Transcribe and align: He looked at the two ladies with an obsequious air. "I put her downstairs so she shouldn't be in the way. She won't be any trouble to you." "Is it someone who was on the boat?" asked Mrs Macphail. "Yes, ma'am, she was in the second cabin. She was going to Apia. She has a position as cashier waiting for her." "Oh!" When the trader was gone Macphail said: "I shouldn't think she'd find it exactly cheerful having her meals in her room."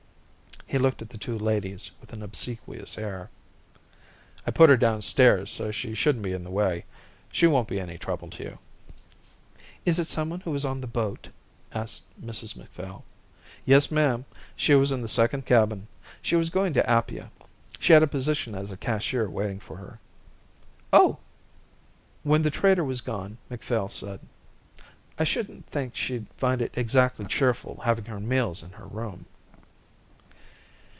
He 0.67 0.77
looked 0.77 1.01
at 1.01 1.09
the 1.09 1.17
two 1.17 1.37
ladies 1.37 1.91
with 1.99 2.13
an 2.13 2.23
obsequious 2.23 2.97
air. 2.97 3.29
"I 4.47 4.51
put 4.51 4.69
her 4.69 4.77
downstairs 4.77 5.51
so 5.51 5.69
she 5.69 5.93
shouldn't 5.93 6.23
be 6.23 6.31
in 6.31 6.45
the 6.45 6.49
way. 6.49 6.85
She 7.29 7.45
won't 7.45 7.67
be 7.67 7.77
any 7.77 7.97
trouble 7.97 8.29
to 8.29 8.41
you." 8.43 8.59
"Is 9.85 9.99
it 9.99 10.07
someone 10.07 10.39
who 10.39 10.51
was 10.51 10.63
on 10.63 10.79
the 10.79 10.87
boat?" 10.87 11.27
asked 11.73 12.03
Mrs 12.23 12.55
Macphail. 12.55 13.03
"Yes, 13.65 13.91
ma'am, 13.91 14.23
she 14.55 14.73
was 14.73 14.93
in 14.93 15.01
the 15.01 15.09
second 15.09 15.45
cabin. 15.45 15.89
She 16.21 16.37
was 16.37 16.49
going 16.49 16.71
to 16.75 16.89
Apia. 16.89 17.31
She 17.81 17.91
has 17.91 18.01
a 18.01 18.07
position 18.07 18.55
as 18.55 18.73
cashier 18.79 19.29
waiting 19.29 19.59
for 19.59 19.75
her." 19.75 19.99
"Oh!" 20.93 21.17
When 22.23 22.43
the 22.43 22.49
trader 22.49 22.85
was 22.85 23.01
gone 23.01 23.37
Macphail 23.49 23.89
said: 23.89 24.21
"I 25.19 25.25
shouldn't 25.25 25.65
think 25.67 25.97
she'd 25.97 26.27
find 26.37 26.61
it 26.61 26.71
exactly 26.77 27.25
cheerful 27.25 27.81
having 27.83 28.05
her 28.05 28.21
meals 28.21 28.63
in 28.63 28.69
her 28.69 28.85
room." 28.87 29.25